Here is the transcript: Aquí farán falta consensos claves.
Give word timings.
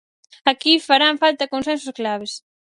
Aquí 0.51 0.73
farán 0.87 1.21
falta 1.23 1.51
consensos 1.53 1.95
claves. 1.99 2.31